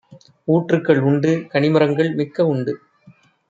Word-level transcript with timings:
ஊற்றுக்கள் 0.47 1.01
உண்டு; 1.01 1.31
கனிமரங்கள் 1.53 2.11
மிக்க 2.15 2.47
உண்டு; 2.47 2.75